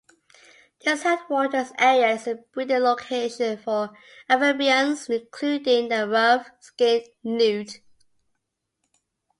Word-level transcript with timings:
This 0.83 1.03
headwaters 1.03 1.73
area 1.77 2.13
is 2.15 2.25
a 2.25 2.33
breeding 2.33 2.79
location 2.79 3.55
for 3.59 3.95
amphibians 4.27 5.07
including 5.07 5.89
the 5.89 6.07
rough-skinned 6.09 7.05
newt. 7.23 7.81